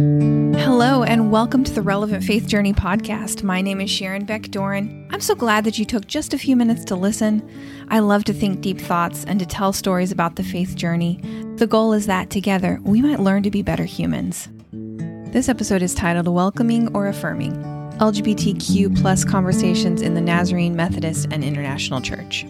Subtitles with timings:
[0.00, 3.42] Hello, and welcome to the Relevant Faith Journey podcast.
[3.42, 5.06] My name is Sharon Beck Doran.
[5.10, 7.46] I'm so glad that you took just a few minutes to listen.
[7.88, 11.20] I love to think deep thoughts and to tell stories about the faith journey.
[11.56, 14.48] The goal is that together we might learn to be better humans.
[15.32, 17.52] This episode is titled Welcoming or Affirming
[17.98, 22.46] LGBTQ plus conversations in the Nazarene Methodist and International Church.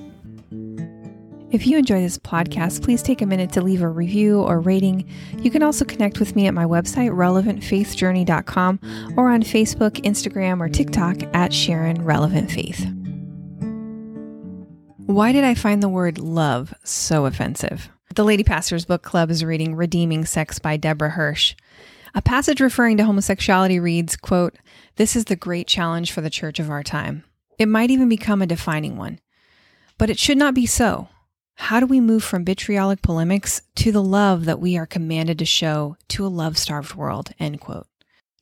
[1.51, 5.11] If you enjoy this podcast, please take a minute to leave a review or rating.
[5.39, 10.69] You can also connect with me at my website, relevantfaithjourney.com, or on Facebook, Instagram, or
[10.69, 12.87] TikTok at Sharon Relevant Faith.
[15.07, 17.89] Why did I find the word love so offensive?
[18.15, 21.57] The Lady Pastors Book Club is reading Redeeming Sex by Deborah Hirsch.
[22.15, 24.57] A passage referring to homosexuality reads, quote,
[24.97, 27.25] This is the great challenge for the church of our time.
[27.59, 29.19] It might even become a defining one.
[29.99, 31.09] But it should not be so.
[31.61, 35.45] How do we move from vitriolic polemics to the love that we are commanded to
[35.45, 37.31] show to a love starved world?
[37.39, 37.87] End quote.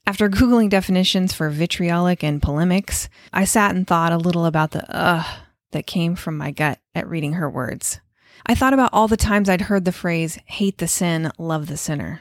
[0.06, 4.88] After Googling definitions for vitriolic and polemics, I sat and thought a little about the
[4.96, 5.26] ugh
[5.72, 8.00] that came from my gut at reading her words.
[8.46, 11.76] I thought about all the times I'd heard the phrase, hate the sin, love the
[11.76, 12.20] sinner.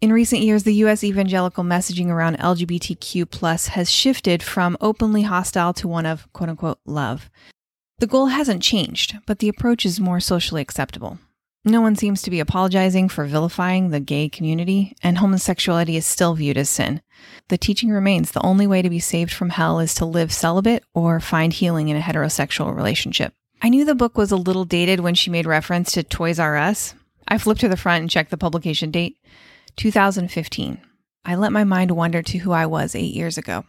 [0.00, 1.04] In recent years, the U.S.
[1.04, 6.80] evangelical messaging around LGBTQ plus has shifted from openly hostile to one of quote unquote
[6.84, 7.30] love.
[8.02, 11.18] The goal hasn't changed, but the approach is more socially acceptable.
[11.64, 16.34] No one seems to be apologizing for vilifying the gay community, and homosexuality is still
[16.34, 17.00] viewed as sin.
[17.46, 20.82] The teaching remains the only way to be saved from hell is to live celibate
[20.92, 23.34] or find healing in a heterosexual relationship.
[23.62, 26.56] I knew the book was a little dated when she made reference to Toys R
[26.56, 26.96] Us.
[27.28, 29.16] I flipped to the front and checked the publication date
[29.76, 30.80] 2015.
[31.24, 33.64] I let my mind wander to who I was eight years ago.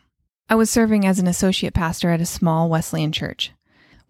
[0.50, 3.52] I was serving as an associate pastor at a small Wesleyan church.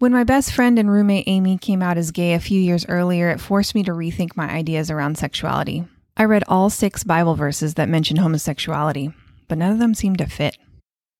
[0.04, 3.30] When my best friend and roommate Amy came out as gay a few years earlier,
[3.30, 5.86] it forced me to rethink my ideas around sexuality.
[6.14, 9.14] I read all six Bible verses that mention homosexuality,
[9.48, 10.58] but none of them seemed to fit.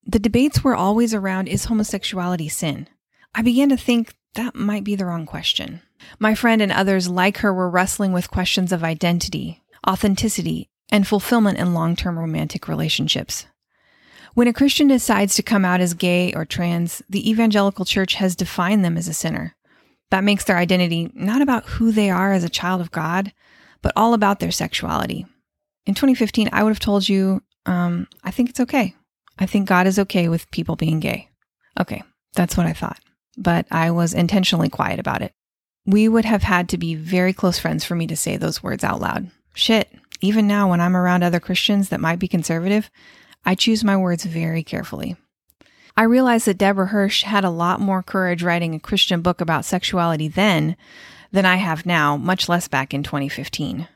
[0.04, 2.86] The debates were always around is homosexuality sin?
[3.34, 5.80] I began to think that might be the wrong question.
[6.18, 11.56] My friend and others like her were wrestling with questions of identity, authenticity, and fulfillment
[11.56, 13.46] in long term romantic relationships.
[14.34, 18.34] When a Christian decides to come out as gay or trans, the evangelical church has
[18.34, 19.54] defined them as a sinner.
[20.10, 23.32] That makes their identity not about who they are as a child of God,
[23.80, 25.24] but all about their sexuality.
[25.86, 28.94] In 2015, I would have told you, um, I think it's okay.
[29.38, 31.28] I think God is okay with people being gay.
[31.78, 32.02] Okay,
[32.34, 32.98] that's what I thought.
[33.36, 35.32] But I was intentionally quiet about it.
[35.86, 38.82] We would have had to be very close friends for me to say those words
[38.82, 39.30] out loud.
[39.54, 42.90] Shit, even now when I'm around other Christians that might be conservative,
[43.44, 45.16] I choose my words very carefully.
[45.96, 49.64] I realized that Deborah Hirsch had a lot more courage writing a Christian book about
[49.64, 50.76] sexuality then
[51.30, 53.86] than I have now, much less back in 2015.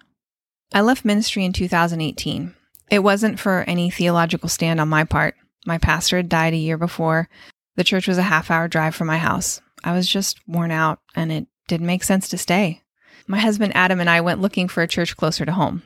[0.72, 2.54] I left ministry in 2018.
[2.90, 5.34] It wasn't for any theological stand on my part.
[5.66, 7.28] My pastor had died a year before.
[7.76, 9.60] The church was a half hour drive from my house.
[9.84, 12.82] I was just worn out, and it didn't make sense to stay.
[13.26, 15.82] My husband Adam and I went looking for a church closer to home.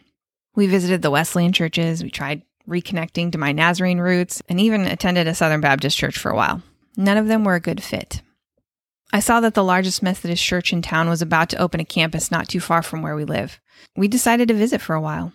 [0.55, 5.27] We visited the Wesleyan churches, we tried reconnecting to my Nazarene roots, and even attended
[5.27, 6.63] a Southern Baptist church for a while.
[6.97, 8.23] None of them were a good fit.
[9.13, 12.31] I saw that the largest Methodist church in town was about to open a campus
[12.31, 13.61] not too far from where we live.
[13.97, 15.33] We decided to visit for a while.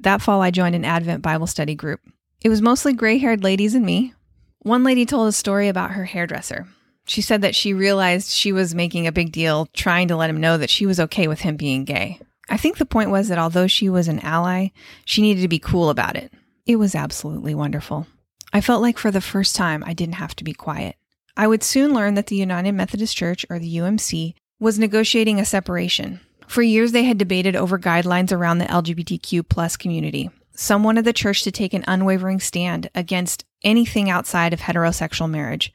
[0.00, 2.00] That fall, I joined an Advent Bible study group.
[2.42, 4.14] It was mostly gray haired ladies and me.
[4.60, 6.66] One lady told a story about her hairdresser.
[7.06, 10.40] She said that she realized she was making a big deal trying to let him
[10.40, 12.20] know that she was okay with him being gay.
[12.48, 14.68] I think the point was that although she was an ally,
[15.04, 16.32] she needed to be cool about it.
[16.64, 18.06] It was absolutely wonderful.
[18.52, 20.96] I felt like for the first time I didn't have to be quiet.
[21.36, 25.44] I would soon learn that the United Methodist Church, or the UMC, was negotiating a
[25.44, 26.20] separation.
[26.46, 30.30] For years, they had debated over guidelines around the LGBTQ plus community.
[30.54, 35.72] Some wanted the church to take an unwavering stand against anything outside of heterosexual marriage.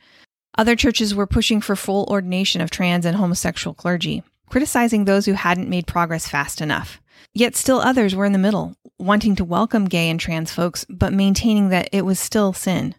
[0.57, 5.33] Other churches were pushing for full ordination of trans and homosexual clergy, criticizing those who
[5.33, 7.01] hadn't made progress fast enough.
[7.33, 11.13] Yet still others were in the middle, wanting to welcome gay and trans folks, but
[11.13, 12.95] maintaining that it was still sin.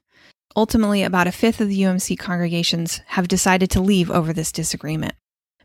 [0.56, 5.14] Ultimately, about a fifth of the UMC congregations have decided to leave over this disagreement.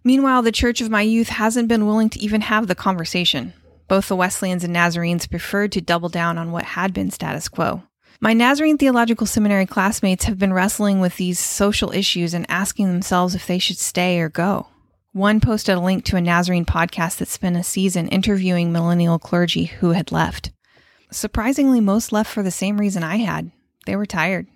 [0.03, 3.53] Meanwhile, the church of my youth hasn't been willing to even have the conversation.
[3.87, 7.83] Both the Wesleyans and Nazarenes preferred to double down on what had been status quo.
[8.19, 13.35] My Nazarene Theological Seminary classmates have been wrestling with these social issues and asking themselves
[13.35, 14.67] if they should stay or go.
[15.13, 19.65] One posted a link to a Nazarene podcast that spent a season interviewing millennial clergy
[19.65, 20.51] who had left.
[21.11, 23.51] Surprisingly, most left for the same reason I had
[23.85, 24.47] they were tired.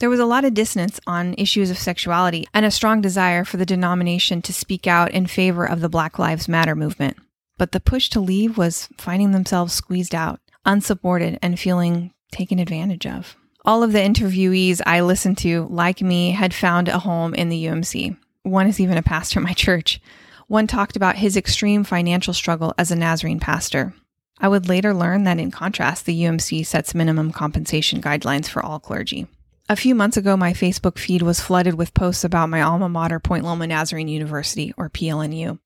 [0.00, 3.56] There was a lot of dissonance on issues of sexuality and a strong desire for
[3.56, 7.16] the denomination to speak out in favor of the Black Lives Matter movement.
[7.56, 10.40] But the push to leave was finding themselves squeezed out.
[10.66, 13.34] unsupported, and feeling taken advantage of.
[13.64, 17.64] All of the interviewees I listened to, like me, had found a home in the
[17.64, 18.16] UMC.
[18.42, 20.00] One is even a pastor in my church.
[20.48, 23.94] One talked about his extreme financial struggle as a Nazarene pastor.
[24.40, 28.80] I would later learn that, in contrast, the UMC sets minimum compensation guidelines for all
[28.80, 29.28] clergy.
[29.68, 33.20] A few months ago, my Facebook feed was flooded with posts about my alma mater,
[33.20, 35.60] Point Loma Nazarene University, or PLNU.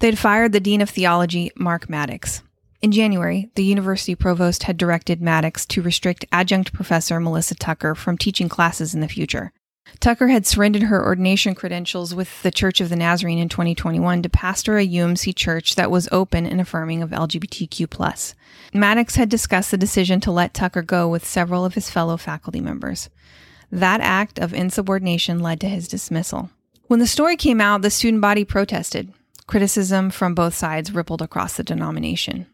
[0.00, 2.42] They'd fired the Dean of Theology, Mark Maddox.
[2.80, 8.16] In January, the university provost had directed Maddox to restrict adjunct professor Melissa Tucker from
[8.16, 9.52] teaching classes in the future.
[10.00, 14.28] Tucker had surrendered her ordination credentials with the Church of the Nazarene in 2021 to
[14.28, 18.34] pastor a UMC church that was open and affirming of LGBTQ.
[18.74, 22.60] Maddox had discussed the decision to let Tucker go with several of his fellow faculty
[22.60, 23.08] members.
[23.72, 26.50] That act of insubordination led to his dismissal.
[26.86, 29.12] When the story came out, the student body protested.
[29.46, 32.46] Criticism from both sides rippled across the denomination.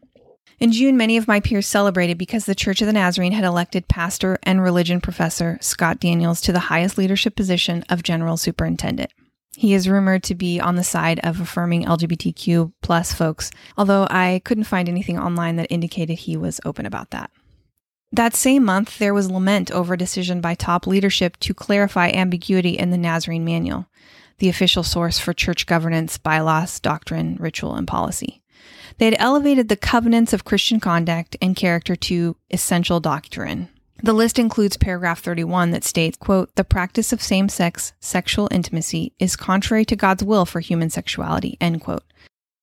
[0.59, 3.89] In June, many of my peers celebrated because the Church of the Nazarene had elected
[3.89, 9.11] pastor and religion professor Scott Daniels to the highest leadership position of general superintendent.
[9.57, 14.41] He is rumored to be on the side of affirming LGBTQ plus folks, although I
[14.45, 17.31] couldn't find anything online that indicated he was open about that.
[18.13, 22.71] That same month, there was lament over a decision by top leadership to clarify ambiguity
[22.71, 23.87] in the Nazarene Manual,
[24.39, 28.42] the official source for church governance, bylaws, doctrine, ritual, and policy.
[28.99, 33.69] They had elevated the covenants of Christian conduct and character to essential doctrine.
[34.03, 39.37] The list includes paragraph 31 that states, quote, the practice of same-sex sexual intimacy is
[39.37, 42.03] contrary to God's will for human sexuality, end quote.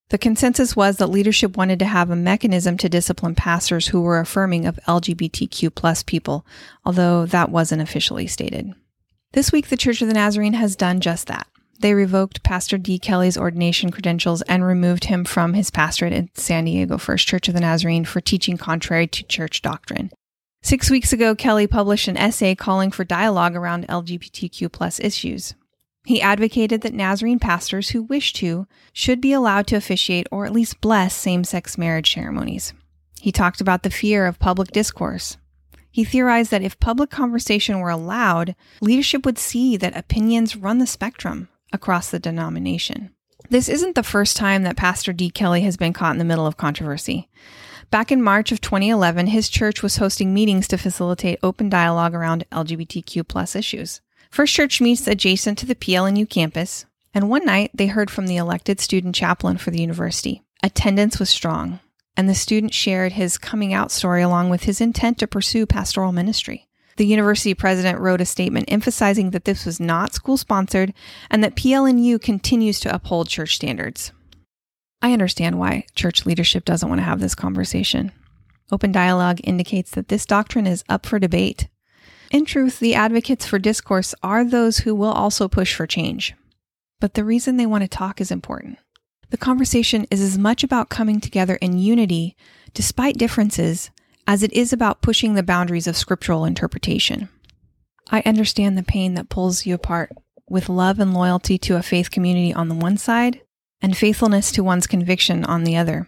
[0.10, 4.20] The consensus was that leadership wanted to have a mechanism to discipline pastors who were
[4.20, 6.46] affirming of LGBTQ plus people,
[6.84, 8.74] although that wasn't officially stated.
[9.34, 11.48] This week, the Church of the Nazarene has done just that
[11.80, 16.66] they revoked Pastor Dee Kelley's ordination credentials and removed him from his pastorate at San
[16.66, 20.12] Diego First Church of the Nazarene for teaching contrary to church doctrine.
[20.62, 25.56] Six weeks ago, Kelley published an essay calling for dialogue around LGBTQ plus issues.
[26.06, 30.52] He advocated that Nazarene pastors who wish to should be allowed to officiate or at
[30.52, 32.74] least bless same sex marriage ceremonies.
[33.22, 35.38] He talked about the fear of public discourse.
[35.92, 40.88] He theorized that if public conversation were allowed, leadership would see that opinions run the
[40.88, 43.12] spectrum across the denomination.
[43.50, 46.46] This isn't the first time that Pastor Dee Kelley has been caught in the middle
[46.46, 47.30] of controversy.
[47.90, 52.46] Back in March of 2011, his church was hosting meetings to facilitate open dialogue around
[52.52, 54.02] LGBTQ plus issues.
[54.30, 56.86] First Church meets adjacent to the PLNU campus,
[57.16, 60.44] and one night they heard from the elected student chaplain for the university.
[60.62, 61.80] Attendance was strong,
[62.16, 66.12] and the student shared his coming out story along with his intent to pursue pastoral
[66.12, 66.68] ministry.
[67.00, 70.94] The university president wrote a statement emphasizing that this was not school sponsored
[71.30, 74.12] and that PLNU continues to uphold church standards.
[75.02, 78.12] I understand why church leadership doesn't want to have this conversation.
[78.70, 81.70] Open dialogue indicates that this doctrine is up for debate.
[82.32, 86.34] In truth, the advocates for discourse are those who will also push for change.
[87.00, 88.78] But the reason they want to talk is important.
[89.30, 92.36] The conversation is as much about coming together in unity,
[92.74, 93.90] despite differences,
[94.30, 97.28] as it is about pushing the boundaries of scriptural interpretation.
[98.12, 100.12] I understand the pain that pulls you apart
[100.48, 103.42] with love and loyalty to a faith community on the one side
[103.82, 106.08] and faithfulness to one's conviction on the other.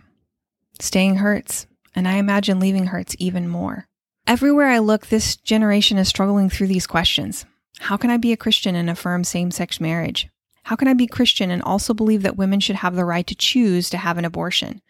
[0.79, 1.65] Staying hurts,
[1.95, 3.87] and I imagine leaving hurts even more.
[4.27, 7.47] Everywhere I look, this generation is struggling through these questions.
[7.79, 10.29] How can I be a Christian and affirm same sex marriage?
[10.63, 13.35] How can I be Christian and also believe that women should have the right to
[13.35, 14.81] choose to have an abortion?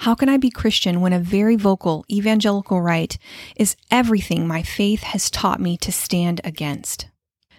[0.00, 3.16] How can I be Christian when a very vocal evangelical right
[3.56, 7.08] is everything my faith has taught me to stand against?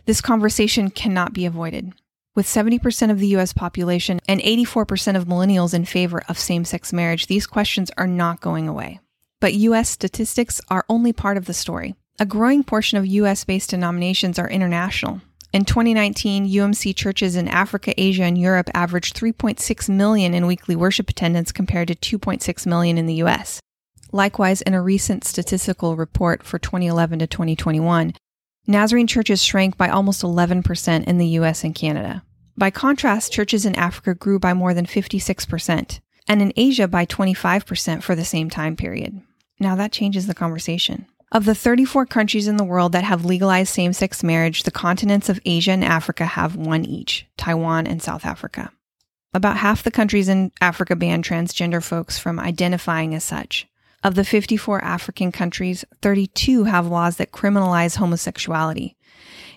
[0.06, 1.94] This conversation cannot be avoided.
[2.36, 6.94] With 70% of the US population and 84% of millennials in favor of same sex
[6.94, 9.00] marriage, these questions are not going away.
[9.42, 11.96] But US statistics are only part of the story.
[12.20, 15.22] A growing portion of US based denominations are international.
[15.54, 21.10] In 2019, UMC churches in Africa, Asia, and Europe averaged 3.6 million in weekly worship
[21.10, 23.62] attendance compared to 2.6 million in the US.
[24.12, 28.13] Likewise, in a recent statistical report for 2011 to 2021,
[28.68, 32.24] Nazarene churches shrank by almost 11% in the US and Canada.
[32.58, 38.04] By contrast, churches in Africa grew by more than 56%, and in Asia by 25%
[38.04, 39.22] for the same time period.
[39.60, 41.06] Now that changes the conversation.
[41.30, 45.28] Of the 34 countries in the world that have legalized same sex marriage, the continents
[45.28, 48.72] of Asia and Africa have one each Taiwan and South Africa.
[49.34, 53.68] About half the countries in Africa ban transgender folks from identifying as such.
[54.04, 58.96] Of the 54 African countries, 32 have laws that criminalize homosexuality.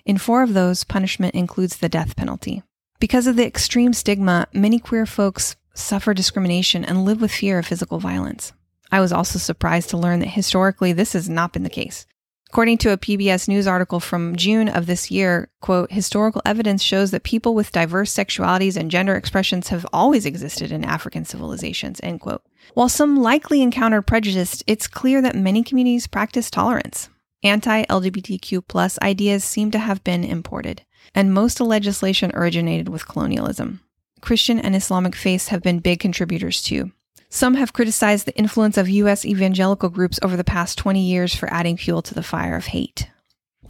[0.03, 2.63] In four of those, punishment includes the death penalty.
[2.99, 7.65] Because of the extreme stigma, many queer folks suffer discrimination and live with fear of
[7.65, 8.51] physical violence.
[8.91, 12.05] I was also surprised to learn that historically this has not been the case.
[12.49, 17.11] According to a PBS News article from June of this year, quote, historical evidence shows
[17.11, 22.19] that people with diverse sexualities and gender expressions have always existed in African civilizations, end
[22.19, 22.43] quote.
[22.73, 27.07] While some likely encountered prejudice, it's clear that many communities practice tolerance.
[27.41, 30.83] Anti-LGBTQ plus ideas seem to have been imported,
[31.15, 33.79] and most legislation originated with colonialism.
[34.19, 36.91] Christian and Islamic faiths have been big contributors too.
[37.33, 39.23] Some have criticized the influence of U.S.
[39.23, 43.07] evangelical groups over the past 20 years for adding fuel to the fire of hate.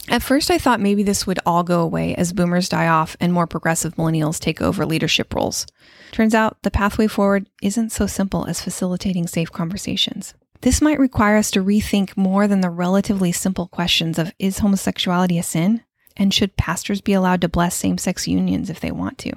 [0.08, 3.32] At first, I thought maybe this would all go away as boomers die off and
[3.32, 5.64] more progressive millennials take over leadership roles.
[6.10, 10.34] Turns out the pathway forward isn't so simple as facilitating safe conversations.
[10.62, 15.38] This might require us to rethink more than the relatively simple questions of is homosexuality
[15.38, 15.82] a sin?
[16.16, 19.34] And should pastors be allowed to bless same sex unions if they want to?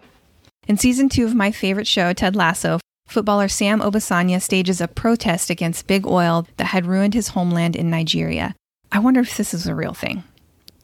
[0.67, 5.49] In season two of my favorite show, Ted Lasso, Footballer Sam Obisanya stages a protest
[5.49, 8.55] against big oil that had ruined his homeland in Nigeria.
[8.91, 10.23] I wonder if this is a real thing.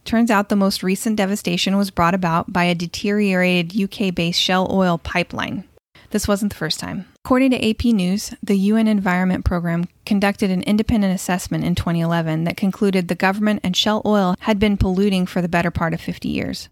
[0.05, 4.67] Turns out the most recent devastation was brought about by a deteriorated UK based Shell
[4.71, 5.65] oil pipeline.
[6.09, 7.05] This wasn't the first time.
[7.23, 12.57] According to AP News, the UN Environment Program conducted an independent assessment in 2011 that
[12.57, 16.27] concluded the government and Shell Oil had been polluting for the better part of 50
[16.27, 16.67] years.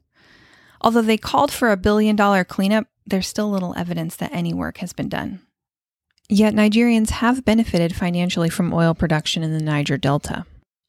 [0.82, 4.78] Although they called for a billion dollar cleanup, there's still little evidence that any work
[4.78, 5.42] has been done.
[6.30, 10.46] Yet Nigerians have benefited financially from oil production in the Niger Delta.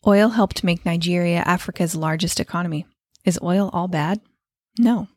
[0.06, 2.86] Oil helped make Nigeria Africa's largest economy.
[3.24, 4.20] Is oil all bad?
[4.78, 5.08] No.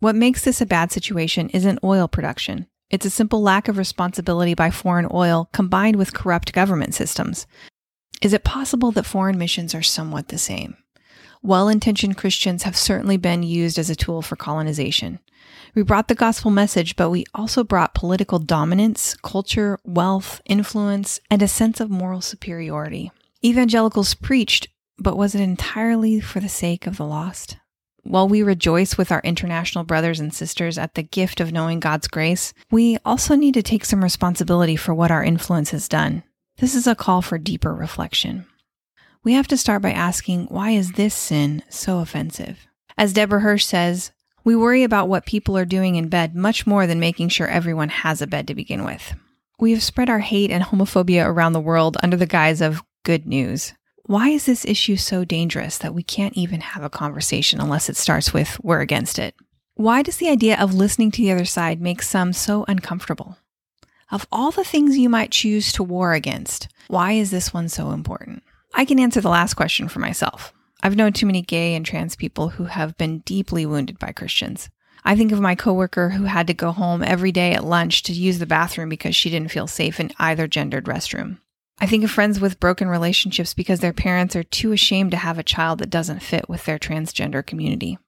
[0.00, 2.66] What makes this a bad situation isn't oil production.
[2.90, 7.46] It's a simple lack of responsibility by foreign oil combined with corrupt government systems.
[8.22, 10.76] Is it possible that foreign missions are somewhat the same?
[11.42, 15.20] Well intentioned Christians have certainly been used as a tool for colonization.
[15.74, 21.42] We brought the gospel message, but we also brought political dominance, culture, wealth, influence, and
[21.42, 23.10] a sense of moral superiority.
[23.44, 27.56] Evangelicals preached, but was it entirely for the sake of the lost?
[28.02, 32.08] While we rejoice with our international brothers and sisters at the gift of knowing God's
[32.08, 36.22] grace, we also need to take some responsibility for what our influence has done.
[36.56, 38.46] This is a call for deeper reflection.
[39.22, 42.66] We have to start by asking, why is this sin so offensive?
[42.96, 44.12] As Deborah Hirsch says,
[44.44, 47.88] we worry about what people are doing in bed much more than making sure everyone
[47.88, 49.14] has a bed to begin with.
[49.58, 53.26] We have spread our hate and homophobia around the world under the guise of good
[53.26, 53.74] news.
[54.04, 57.96] Why is this issue so dangerous that we can't even have a conversation unless it
[57.96, 59.34] starts with, we're against it?
[59.74, 63.36] Why does the idea of listening to the other side make some so uncomfortable?
[64.10, 67.90] Of all the things you might choose to war against, why is this one so
[67.90, 68.42] important?
[68.74, 70.52] I can answer the last question for myself.
[70.82, 74.70] I've known too many gay and trans people who have been deeply wounded by Christians.
[75.04, 78.12] I think of my coworker who had to go home every day at lunch to
[78.12, 81.38] use the bathroom because she didn't feel safe in either gendered restroom.
[81.80, 85.38] I think of friends with broken relationships because their parents are too ashamed to have
[85.38, 87.98] a child that doesn't fit with their transgender community.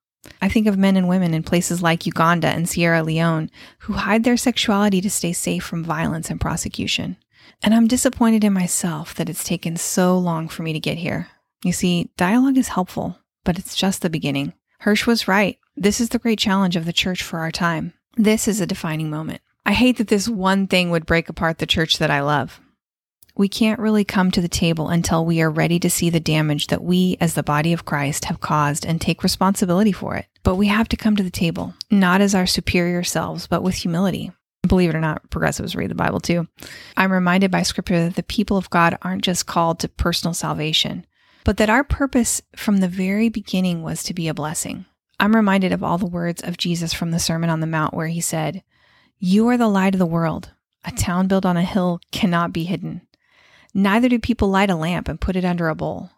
[0.42, 3.50] I think of men and women in places like Uganda and Sierra Leone
[3.80, 7.16] who hide their sexuality to stay safe from violence and prosecution.
[7.62, 11.28] And I'm disappointed in myself that it's taken so long for me to get here.
[11.62, 14.54] You see, dialogue is helpful, but it's just the beginning.
[14.80, 15.58] Hirsch was right.
[15.76, 17.92] This is the great challenge of the church for our time.
[18.16, 19.42] This is a defining moment.
[19.66, 22.60] I hate that this one thing would break apart the church that I love.
[23.36, 26.66] We can't really come to the table until we are ready to see the damage
[26.68, 30.26] that we, as the body of Christ, have caused and take responsibility for it.
[30.42, 33.76] But we have to come to the table, not as our superior selves, but with
[33.76, 34.32] humility.
[34.66, 36.48] Believe it or not, progressives read the Bible too.
[36.96, 41.06] I'm reminded by scripture that the people of God aren't just called to personal salvation,
[41.44, 44.84] but that our purpose from the very beginning was to be a blessing.
[45.18, 48.06] I'm reminded of all the words of Jesus from the Sermon on the Mount, where
[48.08, 48.62] he said,
[49.18, 50.50] You are the light of the world.
[50.84, 53.02] A town built on a hill cannot be hidden.
[53.74, 56.10] Neither do people light a lamp and put it under a bowl.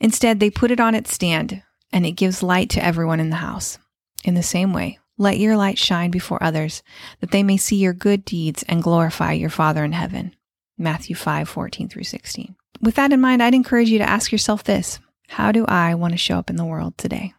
[0.00, 1.62] Instead, they put it on its stand,
[1.92, 3.78] and it gives light to everyone in the house.
[4.24, 6.82] In the same way, let your light shine before others,
[7.20, 10.34] that they may see your good deeds and glorify your Father in heaven.
[10.76, 12.54] Matthew 5 14 through 16.
[12.80, 16.12] With that in mind, I'd encourage you to ask yourself this How do I want
[16.12, 17.34] to show up in the world today?